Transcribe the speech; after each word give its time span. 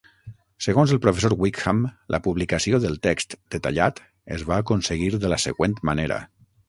Segons 0.67 0.93
el 0.95 1.01
professor 1.01 1.35
Whigham, 1.43 1.83
la 2.15 2.19
publicació 2.27 2.79
del 2.85 2.97
text 3.05 3.37
detallat 3.57 4.01
es 4.37 4.47
va 4.53 4.59
aconseguir 4.65 5.11
de 5.27 5.33
la 5.35 5.41
següent 5.45 5.77
manera. 5.93 6.19